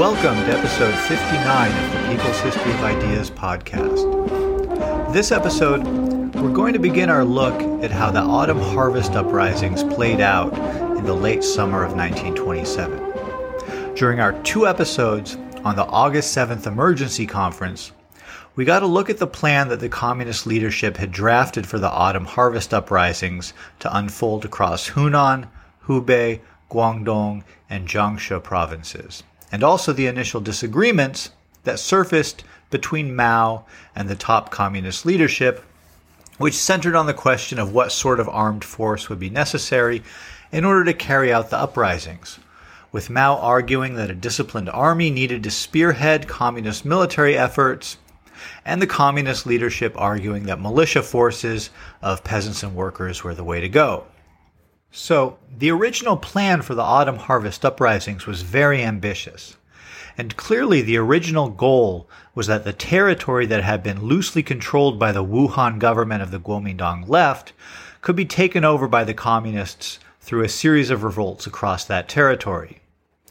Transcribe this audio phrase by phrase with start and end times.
[0.00, 5.12] Welcome to episode 59 of the People's History of Ideas podcast.
[5.12, 5.86] This episode,
[6.36, 10.54] we're going to begin our look at how the autumn harvest uprisings played out
[10.96, 13.94] in the late summer of 1927.
[13.94, 17.92] During our two episodes on the August 7th emergency conference,
[18.56, 21.90] we got a look at the plan that the communist leadership had drafted for the
[21.90, 25.46] autumn harvest uprisings to unfold across Hunan,
[25.84, 26.40] Hubei,
[26.70, 31.30] Guangdong, and Jiangsu provinces, and also the initial disagreements
[31.64, 33.64] that surfaced between Mao
[33.94, 35.64] and the top communist leadership,
[36.38, 40.02] which centered on the question of what sort of armed force would be necessary
[40.52, 42.38] in order to carry out the uprisings,
[42.92, 47.98] with Mao arguing that a disciplined army needed to spearhead communist military efforts,
[48.64, 51.70] and the communist leadership arguing that militia forces
[52.00, 54.04] of peasants and workers were the way to go.
[54.92, 59.56] So, the original plan for the autumn harvest uprisings was very ambitious.
[60.18, 65.12] And clearly, the original goal was that the territory that had been loosely controlled by
[65.12, 67.52] the Wuhan government of the Kuomintang left
[68.00, 72.80] could be taken over by the communists through a series of revolts across that territory.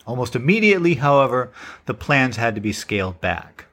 [0.07, 1.51] Almost immediately, however,
[1.85, 3.65] the plans had to be scaled back.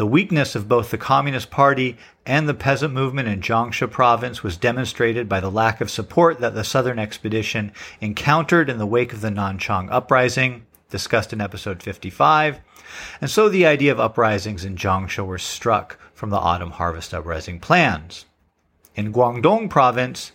[0.00, 4.56] The weakness of both the Communist Party and the peasant movement in Jiangsu province was
[4.56, 7.70] demonstrated by the lack of support that the Southern expedition
[8.00, 12.60] encountered in the wake of the Nanchang uprising, discussed in episode 55.
[13.20, 17.60] And so the idea of uprisings in Jiangsu were struck from the autumn harvest uprising
[17.60, 18.24] plans.
[18.94, 20.32] In Guangdong province,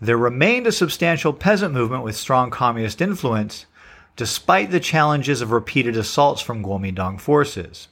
[0.00, 3.66] there remained a substantial peasant movement with strong communist influence,
[4.16, 7.86] despite the challenges of repeated assaults from Kuomintang forces.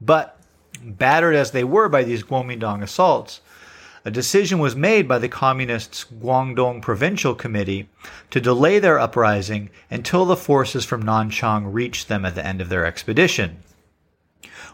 [0.00, 0.35] But
[0.76, 3.40] battered as they were by these Kuomintang assaults,
[4.06, 7.88] a decision was made by the Communists' Guangdong Provincial Committee
[8.30, 12.68] to delay their uprising until the forces from Nanchang reached them at the end of
[12.68, 13.64] their expedition.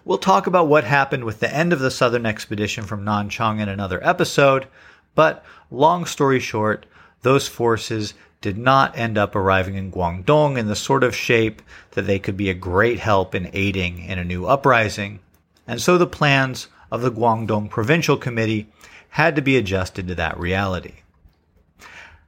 [0.05, 3.71] We'll talk about what happened with the end of the southern expedition from Nanchang in
[3.71, 4.67] another episode,
[5.15, 6.85] but long story short,
[7.23, 8.13] those forces
[8.43, 11.63] did not end up arriving in Guangdong in the sort of shape
[11.93, 15.21] that they could be a great help in aiding in a new uprising
[15.67, 18.69] and so the plans of the Guangdong Provincial Committee
[19.11, 20.95] had to be adjusted to that reality.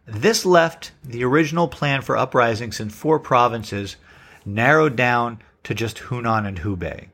[0.06, 3.97] This left the original plan for uprisings in four provinces
[4.45, 7.09] narrowed down to just Hunan and Hubei.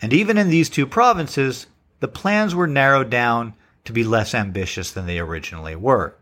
[0.00, 1.66] And even in these two provinces,
[2.00, 6.14] the plans were narrowed down to be less ambitious than they originally were.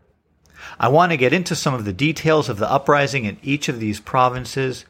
[0.79, 3.79] I want to get into some of the details of the uprising in each of
[3.79, 4.85] these provinces,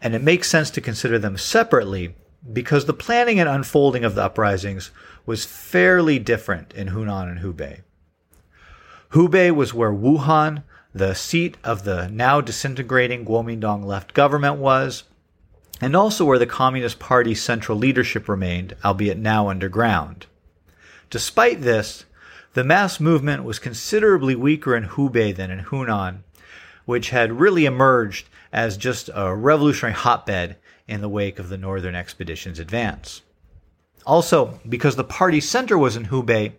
[0.00, 2.14] and it makes sense to consider them separately
[2.52, 4.90] because the planning and unfolding of the uprisings
[5.26, 7.80] was fairly different in Hunan and Hubei.
[9.10, 10.62] Hubei was where Wuhan,
[10.94, 15.04] the seat of the now disintegrating Kuomintang left government, was,
[15.80, 20.26] and also where the Communist Party's central leadership remained, albeit now underground.
[21.10, 22.04] Despite this,
[22.54, 26.18] the mass movement was considerably weaker in Hubei than in Hunan,
[26.84, 30.56] which had really emerged as just a revolutionary hotbed
[30.90, 33.22] in the wake of the Northern Expedition's advance.
[34.06, 36.52] Also, because the party center was in Hubei,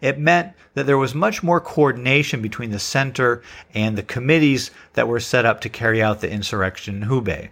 [0.00, 5.08] it meant that there was much more coordination between the center and the committees that
[5.08, 7.48] were set up to carry out the insurrection in Hubei.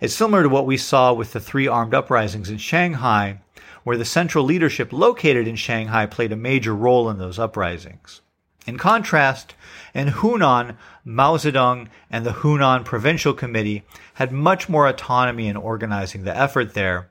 [0.00, 3.40] It's similar to what we saw with the three armed uprisings in Shanghai,
[3.84, 8.20] where the central leadership located in Shanghai played a major role in those uprisings.
[8.68, 9.54] In contrast,
[9.94, 13.82] in Hunan, Mao Zedong and the Hunan Provincial Committee
[14.16, 17.08] had much more autonomy in organizing the effort there,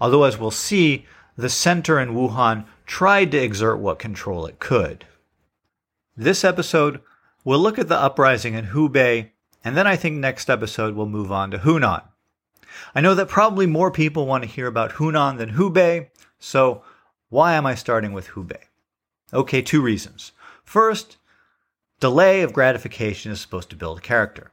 [0.00, 1.04] although, as we'll see,
[1.36, 5.04] the center in Wuhan tried to exert what control it could.
[6.16, 7.00] This episode,
[7.44, 9.30] we'll look at the uprising in Hubei,
[9.64, 12.04] and then I think next episode we'll move on to Hunan.
[12.94, 16.84] I know that probably more people want to hear about Hunan than Hubei, so
[17.30, 18.62] why am I starting with Hubei?
[19.32, 20.30] Okay, two reasons.
[20.64, 21.16] First,
[22.00, 24.50] delay of gratification is supposed to build character.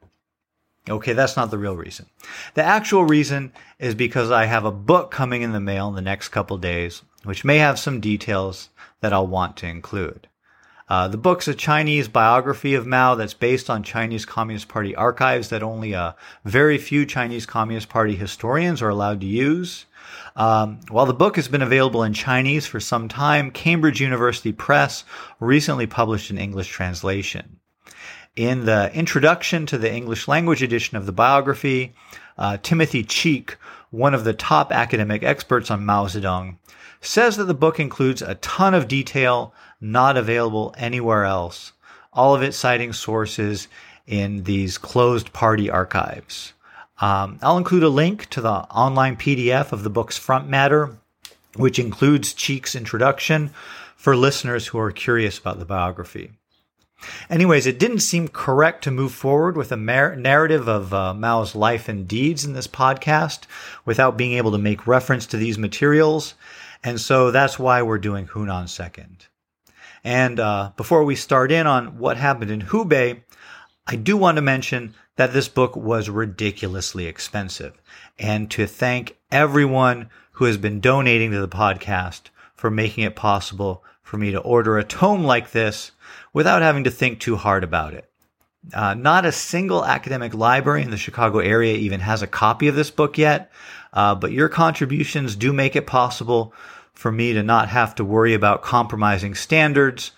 [0.90, 2.08] Okay, that's not the real reason.
[2.56, 6.02] The actual reason is because I have a book coming in the mail in the
[6.02, 8.70] next couple days, which may have some details
[9.02, 10.28] that I'll want to include.
[10.92, 15.48] Uh, the book's a Chinese biography of Mao that's based on Chinese Communist Party archives
[15.48, 19.86] that only a very few Chinese Communist Party historians are allowed to use.
[20.36, 25.06] Um, while the book has been available in Chinese for some time, Cambridge University Press
[25.40, 27.62] recently published an English translation.
[28.36, 31.94] In the introduction to the English language edition of the biography,
[32.38, 33.56] uh, Timothy Cheek,
[33.92, 36.58] one of the top academic experts on Mao Zedong,
[37.00, 41.74] says that the book includes a ton of detail not available anywhere else,
[42.14, 43.68] all of it citing sources
[44.08, 46.54] in these closed party archives.
[47.00, 50.98] Um, I'll include a link to the online PDF of the book's front matter,
[51.56, 53.50] which includes Cheek's introduction
[53.96, 56.32] for listeners who are curious about the biography.
[57.30, 61.56] Anyways, it didn't seem correct to move forward with a mar- narrative of uh, Mao's
[61.56, 63.42] life and deeds in this podcast
[63.86, 66.36] without being able to make reference to these materials.
[66.84, 69.28] And so that's why we're doing Hunan second.
[70.04, 73.22] And uh, before we start in on what happened in Hubei,
[73.88, 77.80] I do want to mention that this book was ridiculously expensive
[78.18, 82.24] and to thank everyone who has been donating to the podcast
[82.56, 85.92] for making it possible for me to order a tome like this
[86.34, 88.10] without having to think too hard about it.
[88.74, 92.76] Uh, not a single academic library in the Chicago area even has a copy of
[92.76, 93.52] this book yet,
[93.94, 96.54] uh, but your contributions do make it possible
[96.94, 100.12] for me to not have to worry about compromising standards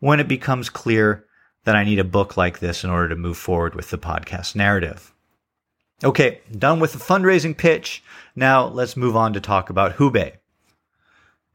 [0.00, 1.26] when it becomes clear
[1.64, 4.54] that I need a book like this in order to move forward with the podcast
[4.54, 5.12] narrative.
[6.02, 8.02] Okay, done with the fundraising pitch.
[8.36, 10.34] Now let's move on to talk about Hubei.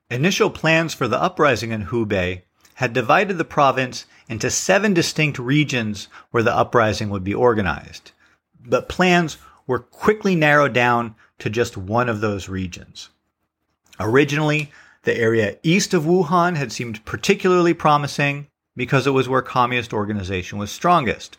[0.10, 2.44] Initial plans for the uprising in Hubei
[2.76, 8.12] had divided the province into seven distinct regions where the uprising would be organized.
[8.66, 9.38] But plans
[9.68, 13.10] were quickly narrowed down to just one of those regions.
[14.00, 14.72] Originally,
[15.04, 20.58] the area east of Wuhan had seemed particularly promising because it was where communist organization
[20.58, 21.38] was strongest.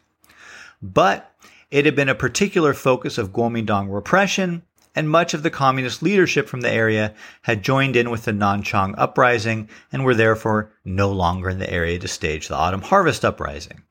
[0.83, 1.35] But
[1.71, 4.63] it had been a particular focus of Kuomintang repression,
[4.95, 8.95] and much of the communist leadership from the area had joined in with the Nanchang
[8.99, 13.83] uprising and were therefore no longer in the area to stage the autumn harvest uprising.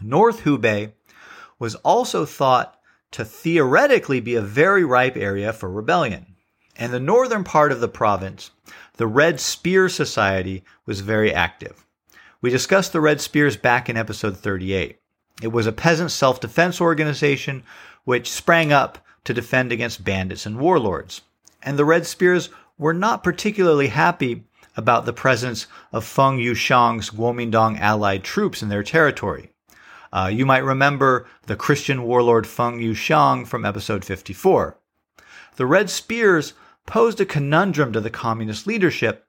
[0.00, 0.92] North Hubei
[1.58, 2.78] was also thought
[3.12, 6.33] to theoretically be a very ripe area for rebellion.
[6.76, 8.50] In the northern part of the province,
[8.96, 11.86] the Red Spear Society was very active.
[12.40, 14.98] We discussed the Red Spears back in episode 38.
[15.40, 17.62] It was a peasant self defense organization
[18.02, 21.20] which sprang up to defend against bandits and warlords.
[21.62, 24.42] And the Red Spears were not particularly happy
[24.76, 29.50] about the presence of Feng Yuxiang's Kuomintang allied troops in their territory.
[30.12, 34.76] Uh, you might remember the Christian warlord Feng Yuxiang from episode 54.
[35.54, 36.52] The Red Spears
[36.86, 39.26] posed a conundrum to the communist leadership,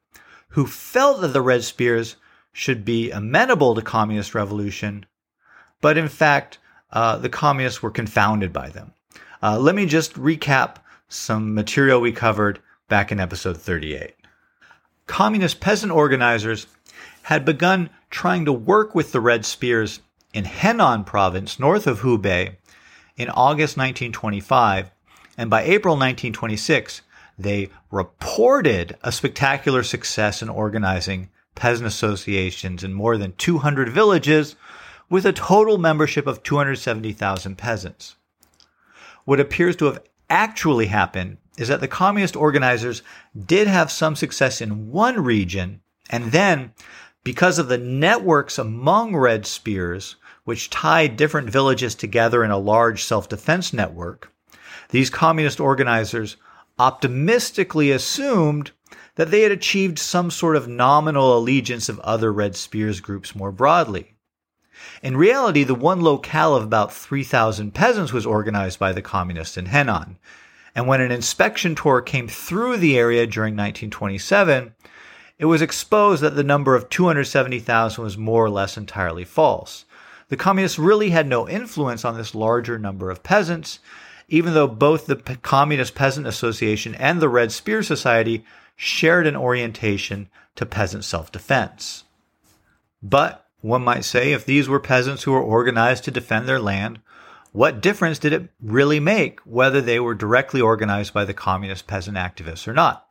[0.50, 2.16] who felt that the Red Spears
[2.52, 5.06] should be amenable to communist revolution,
[5.81, 6.57] but in fact,
[6.92, 8.94] uh, the communists were confounded by them.
[9.44, 10.78] Uh, let me just recap
[11.10, 14.16] some material we covered back in episode 38.
[15.07, 16.68] Communist peasant organizers
[17.24, 20.00] had begun trying to work with the Red Spears
[20.34, 22.56] in Henan province north of Hubei
[23.18, 24.92] in August 1925,
[25.38, 27.02] and by April 1926,
[27.37, 34.55] they reported a spectacular success in organizing peasant associations in more than 200 villages
[35.09, 38.15] with a total membership of 270,000 peasants.
[39.25, 43.01] What appears to have actually happened is that the communist organizers
[43.45, 46.73] did have some success in one region, and then,
[47.23, 53.03] because of the networks among Red Spears, which tied different villages together in a large
[53.03, 54.31] self defense network,
[54.89, 56.37] these communist organizers
[56.77, 58.72] optimistically assumed
[59.16, 63.51] that they had achieved some sort of nominal allegiance of other Red Spears groups more
[63.51, 64.16] broadly.
[65.01, 69.68] In reality, the one locale of about 3,000 peasants was organized by the communists in
[69.68, 70.18] Henan.
[70.76, 74.76] And when an inspection tour came through the area during 1927,
[75.38, 79.85] it was exposed that the number of 270,000 was more or less entirely false.
[80.28, 83.80] The communists really had no influence on this larger number of peasants,
[84.27, 88.44] even though both the Communist Peasant Association and the Red Spear Society
[88.75, 92.03] shared an orientation to peasant self defense.
[93.01, 96.99] But one might say if these were peasants who were organized to defend their land,
[97.51, 102.17] what difference did it really make whether they were directly organized by the communist peasant
[102.17, 103.07] activists or not?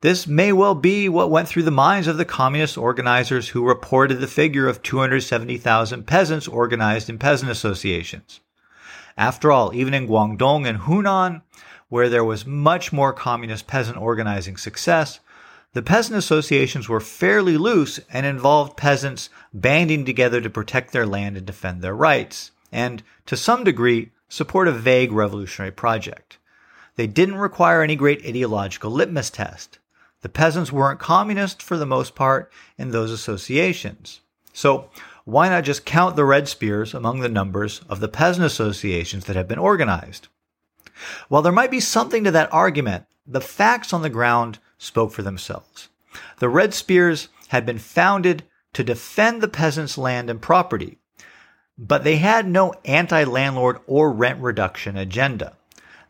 [0.00, 4.16] This may well be what went through the minds of the communist organizers who reported
[4.16, 8.40] the figure of 270,000 peasants organized in peasant associations.
[9.16, 11.42] After all, even in Guangdong and Hunan,
[11.88, 15.20] where there was much more communist peasant organizing success,
[15.72, 21.36] the peasant associations were fairly loose and involved peasants banding together to protect their land
[21.36, 26.38] and defend their rights, and, to some degree, support a vague revolutionary project.
[26.96, 29.78] They didn't require any great ideological litmus test.
[30.22, 34.20] The peasants weren't communist for the most part in those associations.
[34.52, 34.90] So,
[35.24, 39.36] why not just count the Red Spears among the numbers of the peasant associations that
[39.36, 40.28] have been organized?
[41.28, 45.22] While there might be something to that argument, the facts on the ground spoke for
[45.22, 45.88] themselves.
[46.38, 50.98] The Red Spears had been founded to defend the peasants' land and property.
[51.78, 55.56] But they had no anti landlord or rent reduction agenda.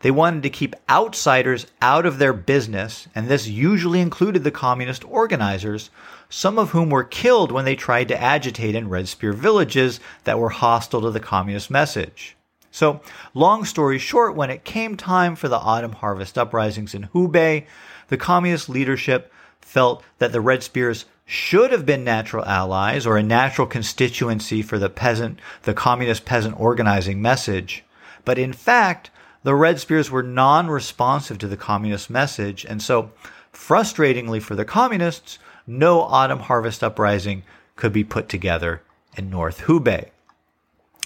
[0.05, 5.03] They wanted to keep outsiders out of their business, and this usually included the communist
[5.07, 5.89] organizers,
[6.29, 10.39] some of whom were killed when they tried to agitate in Red Spear villages that
[10.39, 12.37] were hostile to the communist message.
[12.71, 13.01] So,
[13.33, 17.65] long story short, when it came time for the autumn harvest uprisings in Hubei,
[18.09, 19.33] the communist leadership
[19.63, 24.79] felt that the Red Spears should have been natural allies or a natural constituency for
[24.79, 27.85] the peasant, the communist peasant organizing message.
[28.27, 29.11] But in fact,
[29.45, 33.13] the Red Spears were non responsive to the communist message, and so,
[33.53, 37.45] frustratingly for the communists, no autumn harvest uprising
[37.77, 38.83] could be put together
[39.17, 40.09] in North Hubei.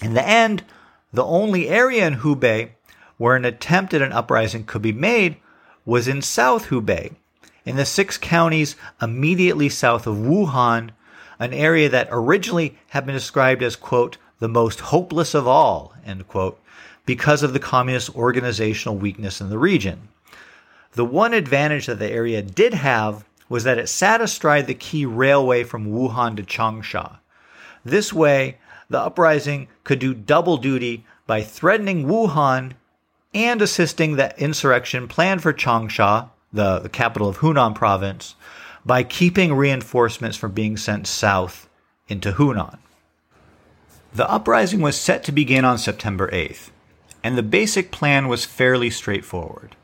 [0.01, 0.63] In the end,
[1.13, 2.71] the only area in Hubei
[3.17, 5.35] where an attempt at an uprising could be made
[5.85, 7.11] was in South Hubei,
[7.65, 10.91] in the six counties immediately south of Wuhan,
[11.37, 16.27] an area that originally had been described as, quote, the most hopeless of all, end
[16.29, 16.59] quote,
[17.09, 20.09] because of the communist organizational weakness in the region.
[20.91, 25.07] The one advantage that the area did have was that it sat astride the key
[25.07, 27.17] railway from Wuhan to Changsha.
[27.83, 28.59] This way,
[28.91, 32.73] the uprising could do double duty by threatening Wuhan
[33.33, 38.35] and assisting the insurrection planned for Changsha, the, the capital of Hunan province,
[38.85, 41.67] by keeping reinforcements from being sent south
[42.07, 42.77] into Hunan.
[44.13, 46.69] The uprising was set to begin on September 8th,
[47.23, 49.75] and the basic plan was fairly straightforward.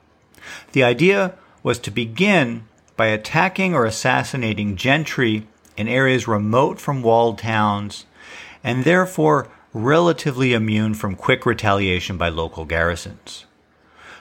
[0.72, 7.39] The idea was to begin by attacking or assassinating gentry in areas remote from walled
[7.39, 8.06] towns
[8.63, 13.46] and therefore relatively immune from quick retaliation by local garrisons.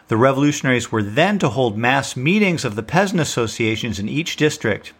[0.09, 4.93] The revolutionaries were then to hold mass meetings of the peasant associations in each district,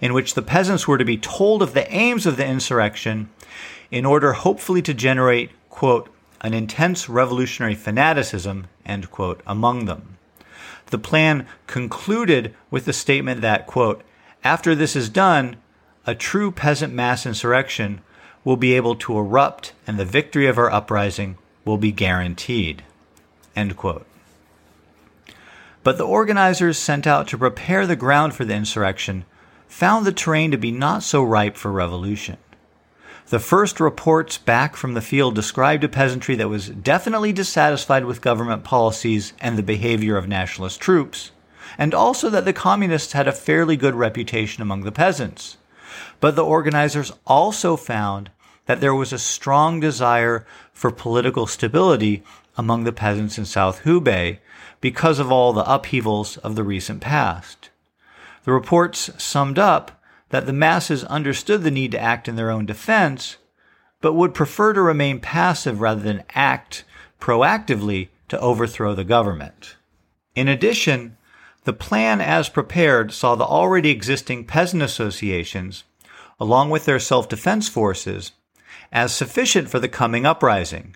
[0.00, 3.28] in which the peasants were to be told of the aims of the insurrection
[3.90, 6.08] in order hopefully to generate, quote,
[6.46, 10.16] an intense revolutionary fanaticism, end quote, among them.
[10.86, 14.02] The plan concluded with the statement that, quote,
[14.44, 15.56] after this is done,
[16.06, 18.00] a true peasant mass insurrection
[18.44, 22.84] will be able to erupt and the victory of our uprising will be guaranteed,
[23.56, 24.06] end quote.
[25.82, 29.24] But the organizers sent out to prepare the ground for the insurrection
[29.66, 32.36] found the terrain to be not so ripe for revolution.
[33.28, 38.20] The first reports back from the field described a peasantry that was definitely dissatisfied with
[38.20, 41.32] government policies and the behavior of nationalist troops,
[41.76, 45.56] and also that the communists had a fairly good reputation among the peasants.
[46.20, 48.30] But the organizers also found
[48.66, 52.22] that there was a strong desire for political stability
[52.56, 54.38] among the peasants in South Hubei
[54.80, 57.70] because of all the upheavals of the recent past.
[58.44, 62.66] The reports summed up that the masses understood the need to act in their own
[62.66, 63.36] defense,
[64.00, 66.84] but would prefer to remain passive rather than act
[67.20, 69.76] proactively to overthrow the government.
[70.34, 71.16] In addition,
[71.64, 75.84] the plan as prepared saw the already existing peasant associations,
[76.38, 78.32] along with their self defense forces,
[78.92, 80.94] as sufficient for the coming uprising,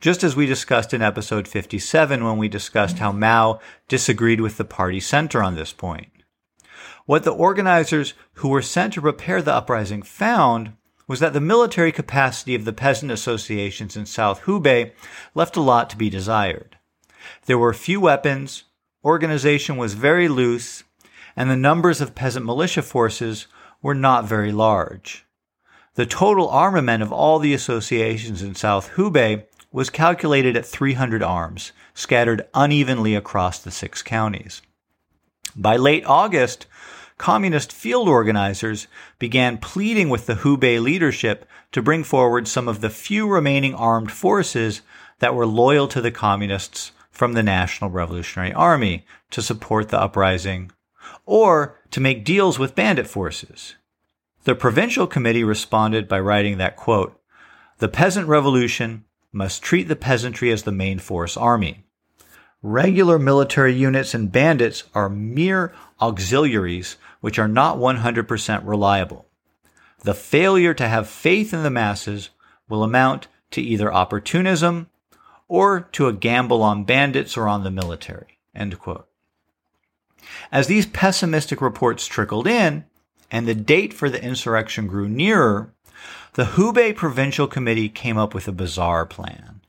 [0.00, 4.64] just as we discussed in episode 57 when we discussed how Mao disagreed with the
[4.64, 6.08] party center on this point.
[7.06, 10.72] What the organizers who were sent to prepare the uprising found
[11.06, 14.92] was that the military capacity of the peasant associations in South Hubei
[15.34, 16.78] left a lot to be desired.
[17.44, 18.64] There were few weapons,
[19.04, 20.84] organization was very loose,
[21.36, 23.48] and the numbers of peasant militia forces
[23.82, 25.26] were not very large.
[25.96, 31.72] The total armament of all the associations in South Hubei was calculated at 300 arms,
[31.92, 34.62] scattered unevenly across the six counties.
[35.54, 36.66] By late August,
[37.18, 38.86] communist field organizers
[39.18, 44.10] began pleading with the Hubei leadership to bring forward some of the few remaining armed
[44.10, 44.82] forces
[45.20, 50.72] that were loyal to the communists from the National Revolutionary Army to support the uprising,
[51.24, 53.76] or to make deals with bandit forces.
[54.42, 57.18] The provincial committee responded by writing that, quote,
[57.78, 61.84] the peasant revolution must treat the peasantry as the main force army.
[62.66, 69.26] Regular military units and bandits are mere auxiliaries which are not 100% reliable.
[69.98, 72.30] The failure to have faith in the masses
[72.66, 74.88] will amount to either opportunism
[75.46, 78.38] or to a gamble on bandits or on the military.
[80.50, 82.86] As these pessimistic reports trickled in,
[83.30, 85.74] and the date for the insurrection grew nearer,
[86.32, 89.60] the Hubei Provincial Committee came up with a bizarre plan.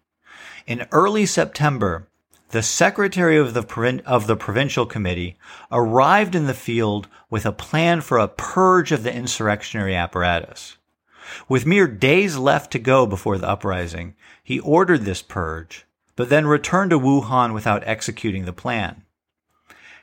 [0.65, 2.07] In early September,
[2.55, 5.35] the secretary of the, of the provincial committee
[5.74, 10.77] arrived in the field with a plan for a purge of the insurrectionary apparatus.
[11.50, 15.85] With mere days left to go before the uprising, he ordered this purge,
[16.15, 19.03] but then returned to Wuhan without executing the plan.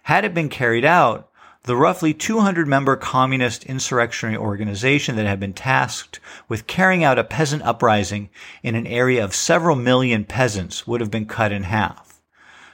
[0.02, 1.30] Had it been carried out,
[1.62, 7.25] the roughly 200 member communist insurrectionary organization that had been tasked with carrying out a
[7.25, 8.28] peasant uprising
[8.62, 12.12] in an area of several million peasants would have been cut in half.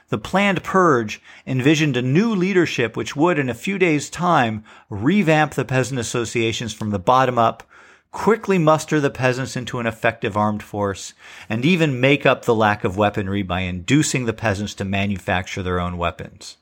[0.09, 5.53] The planned purge envisioned a new leadership which would, in a few days' time, revamp
[5.53, 7.63] the peasant associations from the bottom up,
[8.11, 11.13] quickly muster the peasants into an effective armed force,
[11.47, 15.79] and even make up the lack of weaponry by inducing the peasants to manufacture their
[15.79, 16.57] own weapons.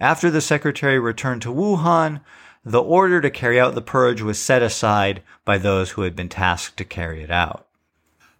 [0.00, 2.20] After the secretary returned to Wuhan,
[2.64, 6.28] the order to carry out the purge was set aside by those who had been
[6.28, 7.63] tasked to carry it out.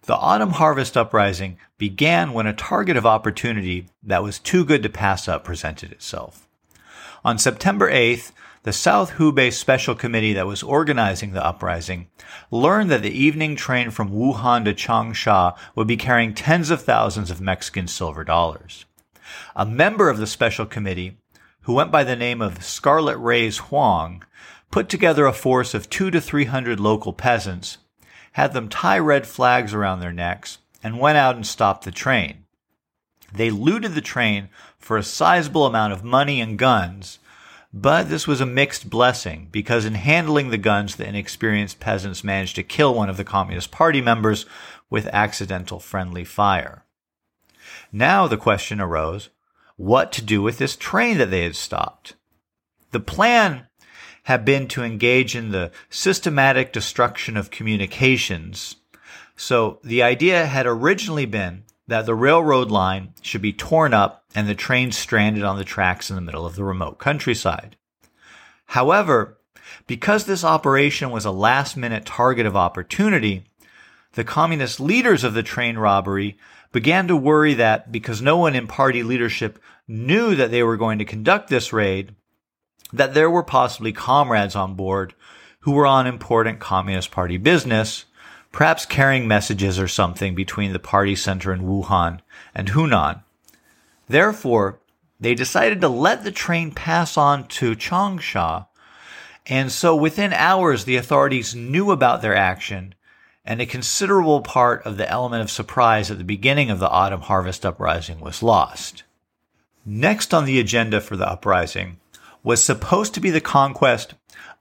[0.05, 4.89] The autumn harvest uprising began when a target of opportunity that was too good to
[4.89, 6.47] pass up presented itself.
[7.23, 8.31] On September 8th,
[8.63, 12.07] the South Hubei Special Committee that was organizing the uprising
[12.51, 17.31] learned that the evening train from Wuhan to Changsha would be carrying tens of thousands
[17.31, 18.85] of Mexican silver dollars.
[19.55, 21.17] A member of the special committee
[21.65, 24.23] who went by the name of Scarlet Rays Huang,
[24.69, 27.79] put together a force of two to three hundred local peasants,
[28.35, 32.43] had them tie red flags around their necks, and went out and stopped the train.
[33.33, 37.19] They looted the train for a sizable amount of money and guns,
[37.71, 42.57] but this was a mixed blessing because in handling the guns, the inexperienced peasants managed
[42.57, 44.45] to kill one of the Communist Party members
[44.89, 46.83] with accidental friendly fire.
[47.93, 49.29] Now the question arose
[49.77, 52.15] what to do with this train that they had stopped.
[52.91, 53.67] The plan
[54.25, 58.75] had been to engage in the systematic destruction of communications.
[59.35, 64.47] So the idea had originally been that the railroad line should be torn up and
[64.47, 67.77] the train stranded on the tracks in the middle of the remote countryside.
[68.65, 69.37] However,
[69.85, 73.43] because this operation was a last minute target of opportunity,
[74.13, 76.35] the communist leaders of the train robbery
[76.71, 80.97] began to worry that because no one in party leadership knew that they were going
[80.97, 82.15] to conduct this raid,
[82.97, 85.13] that there were possibly comrades on board
[85.61, 88.05] who were on important Communist Party business,
[88.51, 92.19] perhaps carrying messages or something between the party center in Wuhan
[92.53, 93.23] and Hunan.
[94.07, 94.79] Therefore,
[95.19, 98.67] they decided to let the train pass on to Changsha,
[99.47, 102.93] and so within hours the authorities knew about their action
[103.43, 107.21] and a considerable part of the element of surprise at the beginning of the autumn
[107.21, 109.03] harvest uprising was lost.
[109.85, 111.99] Next on the agenda for the uprising
[112.45, 114.13] was supposed to be the conquest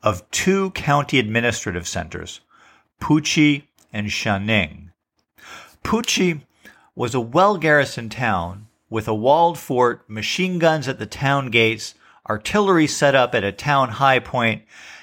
[0.02, 2.40] of two county administrative centers,
[2.98, 4.88] Puchi and Xianing.
[5.84, 6.40] Puchi
[6.94, 11.94] was a well garrisoned town with a walled fort, machine guns at the town gates,
[12.28, 14.62] artillery set up at a town high point,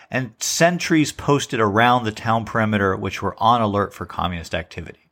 [0.09, 5.11] and sentries posted around the town perimeter which were on alert for communist activity.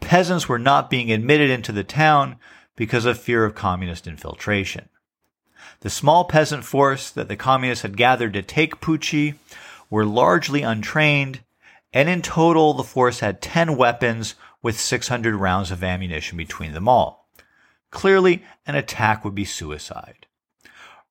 [0.00, 2.36] Peasants were not being admitted into the town
[2.76, 4.90] because of fear of communist infiltration.
[5.80, 9.34] The small peasant force that the communists had gathered to take Puchi
[9.90, 11.40] were largely untrained,
[11.92, 16.88] and in total the force had 10 weapons with 600 rounds of ammunition between them
[16.88, 17.28] all.
[17.90, 20.26] Clearly, an attack would be suicide.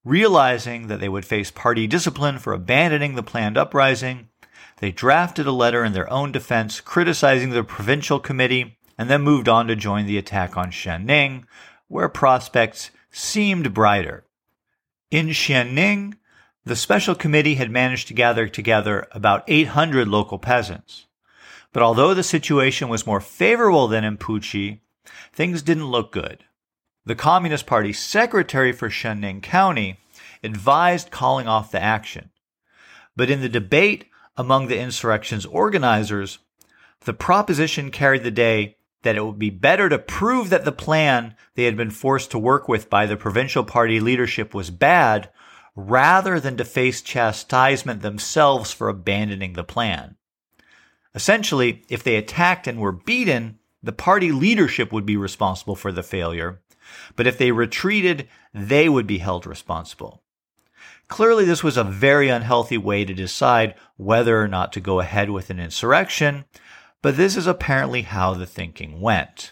[0.03, 4.29] Realizing that they would face party discipline for abandoning the planned uprising,
[4.77, 9.47] they drafted a letter in their own defense criticizing the provincial committee and then moved
[9.47, 11.43] on to join the attack on Xianing,
[11.87, 14.25] where prospects seemed brighter.
[15.11, 16.13] In Xianing,
[16.63, 21.07] the special committee had managed to gather together about 800 local peasants.
[21.73, 24.79] But although the situation was more favorable than in Puchi,
[25.33, 26.45] things didn't look good.
[27.05, 29.99] The Communist Party secretary for Xianing County
[30.43, 32.29] advised calling off the action.
[33.13, 34.05] But in the debate
[34.37, 36.39] among the insurrection's organizers,
[37.01, 41.35] the proposition carried the day that it would be better to prove that the plan
[41.55, 45.29] they had been forced to work with by the provincial party leadership was bad
[45.75, 50.15] rather than to face chastisement themselves for abandoning the plan.
[51.15, 56.03] Essentially, if they attacked and were beaten, the party leadership would be responsible for the
[56.03, 56.61] failure,
[57.15, 60.21] but if they retreated, they would be held responsible.
[61.07, 65.29] Clearly, this was a very unhealthy way to decide whether or not to go ahead
[65.29, 66.45] with an insurrection,
[67.01, 69.51] but this is apparently how the thinking went.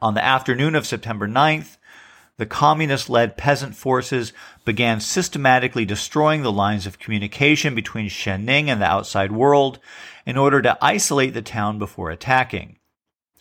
[0.00, 1.76] On the afternoon of September 9th,
[2.38, 4.32] the communist led peasant forces
[4.64, 9.78] began systematically destroying the lines of communication between Xianing and the outside world
[10.24, 12.78] in order to isolate the town before attacking.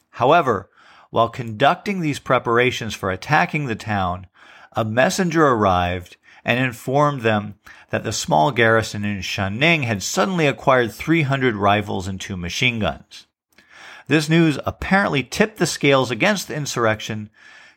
[0.09, 0.69] However,
[1.11, 4.27] while conducting these preparations for attacking the town,
[4.73, 6.17] a messenger arrived
[6.49, 7.53] and informed them
[7.91, 13.27] that the small garrison in Xianing had suddenly acquired 300 rifles and two machine guns.
[14.07, 17.29] This news apparently tipped the scales against the insurrection,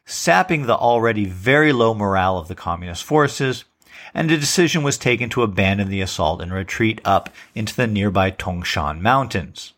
[0.07, 3.67] sapping the already very low morale of the communist forces,
[4.15, 8.31] and a decision was taken to abandon the assault and retreat up into the nearby
[8.31, 9.75] Tongshan Mountains.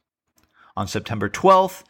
[0.77, 1.83] On September 12th,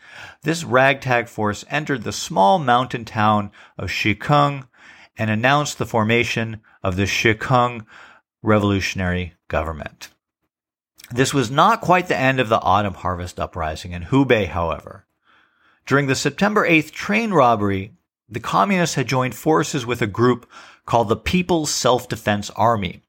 [0.42, 4.64] this ragtag force entered the small mountain town of Shikeng
[5.16, 7.86] and announced the formation of the Shikeng
[8.42, 10.10] Revolutionary Government.
[11.10, 15.06] This was not quite the end of the autumn harvest uprising in Hubei, however.
[15.86, 17.92] During the September 8th train robbery,
[18.28, 20.50] the communists had joined forces with a group
[20.86, 23.02] called the People's Self Defense Army,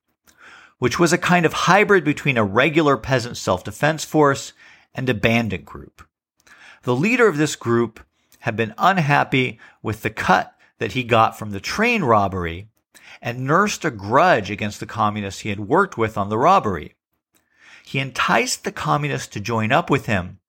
[0.77, 4.53] which was a kind of hybrid between a regular peasant self defense force
[4.93, 6.07] and a bandit group.
[6.83, 8.01] The leader of this group
[8.39, 12.67] had been unhappy with the cut that he got from the train robbery
[13.21, 16.95] and nursed a grudge against the communists he had worked with on the robbery.
[17.83, 20.39] He enticed the communists to join up with him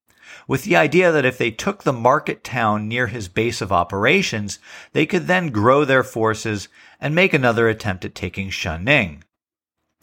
[0.49, 4.59] with the idea that if they took the market town near his base of operations,
[4.93, 6.69] they could then grow their forces
[7.01, 9.23] and make another attempt at taking Xianing.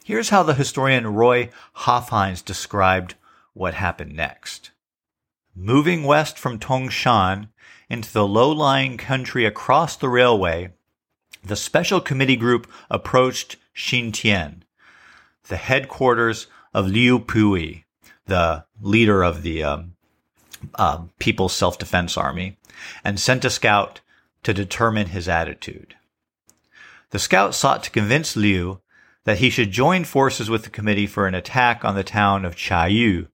[0.03, 3.15] Here's how the historian Roy Hofheinz described
[3.53, 4.71] what happened next.
[5.55, 7.49] Moving west from Tongshan
[7.93, 10.71] into the low-lying country across the railway,
[11.43, 14.63] the special committee group approached Xintian,
[15.47, 17.83] the headquarters of Liu Pui,
[18.25, 19.95] the leader of the um,
[20.75, 22.57] uh, People's Self-Defense Army,
[23.03, 24.01] and sent a scout
[24.41, 25.95] to determine his attitude.
[27.11, 28.81] The scout sought to convince Liu
[29.25, 32.55] that he should join forces with the committee for an attack on the town of
[32.55, 33.27] Chayu,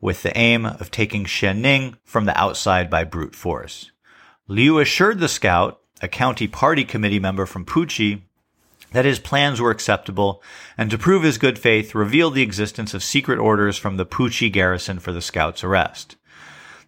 [0.00, 3.92] with the aim of taking Xianing from the outside by brute force.
[4.50, 8.22] Liu assured the scout, a county party committee member from Puchi,
[8.90, 10.42] that his plans were acceptable,
[10.76, 14.50] and to prove his good faith, revealed the existence of secret orders from the Puchi
[14.50, 16.16] garrison for the scout's arrest.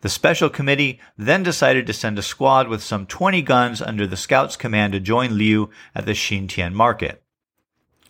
[0.00, 4.16] The special committee then decided to send a squad with some 20 guns under the
[4.16, 7.22] scout's command to join Liu at the Xintian market.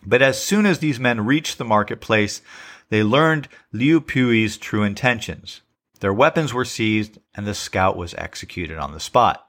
[0.03, 2.41] But as soon as these men reached the marketplace,
[2.89, 5.61] they learned Liu Pui's true intentions.
[6.03, 9.42] Their weapons were seized and the scout was executed on the spot.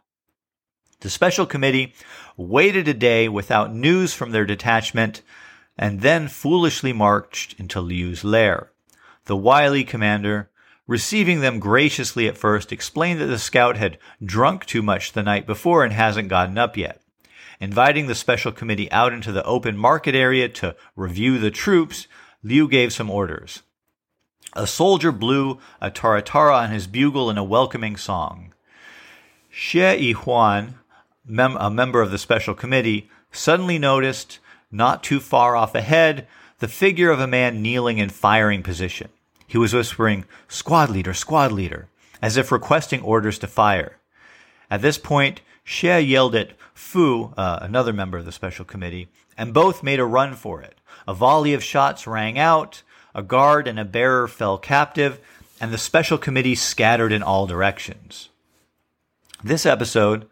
[1.01, 1.95] The special committee
[2.37, 5.23] waited a day without news from their detachment
[5.77, 8.71] and then foolishly marched into Liu's lair.
[9.27, 10.51] The wily commander,
[10.87, 15.47] receiving them graciously at first, explained that the scout had drunk too much the night
[15.47, 17.01] before and hasn't gotten up yet.
[17.61, 22.07] Inviting the special committee out into the open market area to review the troops,
[22.43, 23.63] Liu gave some orders.
[24.55, 28.53] A soldier blew a taratara on his bugle in a welcoming song.
[29.53, 30.75] Xie Yihuan,
[31.25, 34.39] mem- a member of the special committee, suddenly noticed,
[34.71, 36.27] not too far off ahead,
[36.59, 39.09] the figure of a man kneeling in firing position.
[39.47, 41.89] He was whispering, Squad leader, squad leader,
[42.23, 43.99] as if requesting orders to fire.
[44.71, 49.55] At this point, Xie yelled at Fu, uh, another member of the special committee, and
[49.55, 50.79] both made a run for it.
[51.07, 52.83] A volley of shots rang out,
[53.15, 55.21] a guard and a bearer fell captive,
[55.61, 58.29] and the special committee scattered in all directions.
[59.43, 60.27] This episode,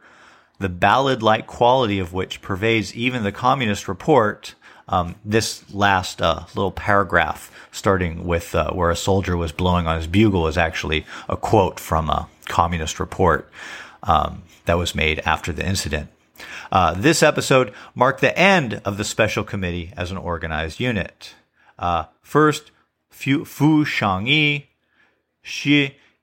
[0.63, 4.55] the ballad like quality of which pervades even the communist report,
[4.89, 9.97] um, this last uh, little paragraph, starting with uh, where a soldier was blowing on
[9.97, 13.51] his bugle, is actually a quote from a communist report
[14.03, 16.09] um, that was made after the incident.
[16.71, 21.35] Uh, this episode marked the end of the special committee as an organized unit.
[21.79, 22.71] Uh, first,
[23.11, 24.65] Fu, Fu Shangyi,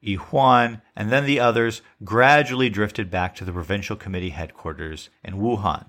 [0.04, 5.36] Xie Yihuan, and then the others gradually drifted back to the provincial committee headquarters in
[5.36, 5.86] Wuhan.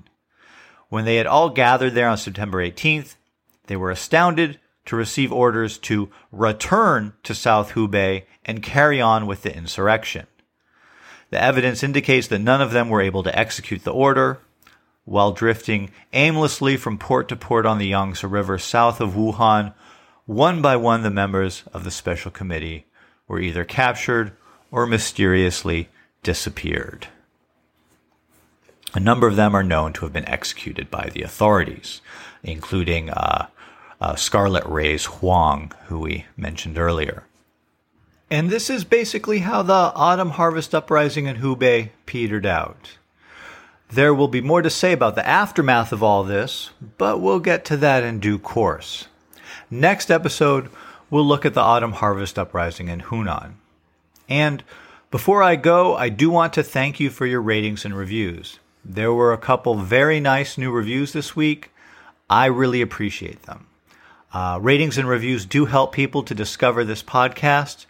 [0.88, 3.16] When they had all gathered there on September 18th,
[3.66, 9.42] they were astounded to receive orders to return to South Hubei and carry on with
[9.42, 10.27] the insurrection.
[11.31, 14.40] The evidence indicates that none of them were able to execute the order.
[15.05, 19.75] While drifting aimlessly from port to port on the Yangtze River south of Wuhan,
[20.27, 22.87] one by one the members of the special committee
[23.31, 24.33] were either captured
[24.73, 25.88] or mysteriously
[26.25, 27.07] disappeared.
[28.93, 32.01] A number of them are known to have been executed by the authorities,
[32.43, 33.47] including uh,
[34.01, 37.23] uh, Scarlet Rays Huang, who we mentioned earlier.
[38.29, 42.99] And this is basically how the autumn harvest uprising in Hubei petered out.
[43.93, 47.64] There will be more to say about the aftermath of all this, but we'll get
[47.66, 49.07] to that in due course.
[49.71, 50.69] Next episode,
[51.11, 53.55] we'll look at the autumn harvest uprising in Hunan.
[54.29, 54.62] And
[55.11, 58.61] before I go, I do want to thank you for your ratings and reviews.
[58.85, 61.70] There were a couple very nice new reviews this week.
[62.31, 63.66] I really appreciate them.
[64.33, 67.87] Uh, ratings and reviews do help people to discover this podcast.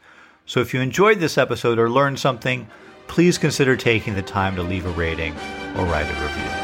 [0.46, 2.66] So if you enjoyed this episode or learned something,
[3.06, 5.34] please consider taking the time to leave a rating
[5.76, 6.59] or write a review.